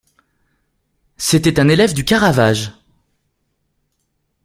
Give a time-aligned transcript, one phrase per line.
[1.17, 2.71] C'était un élève du Caravage.